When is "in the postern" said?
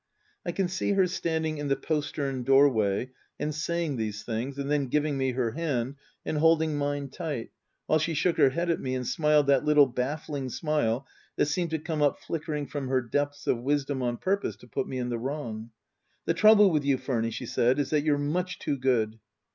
1.59-2.41